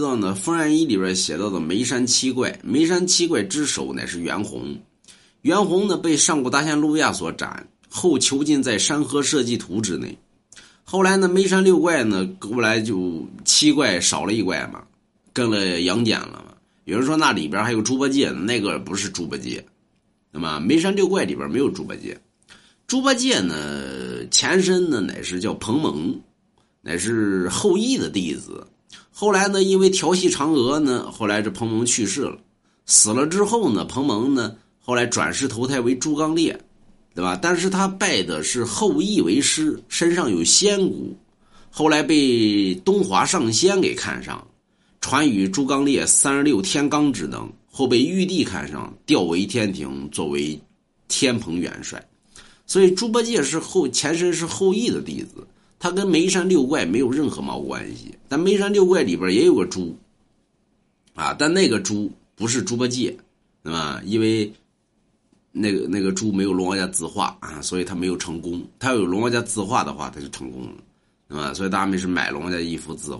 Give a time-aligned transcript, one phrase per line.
[0.00, 4.80] 提到呢，《封神一》里边写到的眉山七怪，眉山七怪之首乃是袁弘。
[5.42, 10.16] 袁弘呢，被上古大仙路亚所斩，后囚禁在山河社稷图之内。
[10.84, 14.82] 后来呢，眉山六怪呢，后来就七怪少了一怪嘛，
[15.34, 16.54] 跟了杨戬了嘛。
[16.84, 19.62] 有人说那里边还有猪八戒，那个不是猪八戒。
[20.32, 22.18] 那么眉山六怪里边没有猪八戒。
[22.86, 26.18] 猪八戒呢，前身呢乃是叫彭蒙，
[26.80, 28.66] 乃是后羿的弟子。
[29.20, 32.38] 后来呢，因为调戏嫦娥呢，后来这彭蒙去世了。
[32.86, 36.56] 死了之后呢，彭蒙呢，后来转世投胎为猪刚鬣，
[37.14, 37.38] 对吧？
[37.42, 41.14] 但是他拜的是后羿为师，身上有仙骨。
[41.68, 44.42] 后来被东华上仙给看上，
[45.02, 50.58] 传与猪刚鬣三十六天罡之能，后被玉帝看上，调为天庭，作为
[51.08, 52.02] 天蓬元帅。
[52.64, 55.46] 所以猪八戒是后前身是后羿的弟子，
[55.80, 58.14] 他跟眉山六怪没有任何毛关系。
[58.28, 59.96] 但眉山六怪里边也有个猪，
[61.14, 63.16] 啊，但那个猪不是猪八戒，
[63.64, 64.00] 对吧？
[64.04, 64.52] 因为
[65.50, 68.62] 那个那个猪没有龙王家字画啊，所以他没有成功。
[68.78, 70.68] 他有龙王家字画的话，他就成功
[71.28, 71.52] 了，啊？
[71.54, 73.18] 所以大家没事买龙王家一幅字画